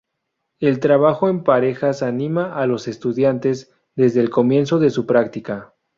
El 0.59 0.79
trabajo 0.79 1.29
en 1.29 1.43
parejas 1.43 2.01
anima 2.01 2.55
a 2.59 2.65
los 2.65 2.87
estudiantes 2.87 3.71
desde 3.95 4.19
el 4.21 4.31
comienzo 4.31 4.79
de 4.79 4.89
su 4.89 5.05
práctica. 5.05 5.75